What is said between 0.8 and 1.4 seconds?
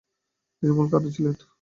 কারণ ছিলেন।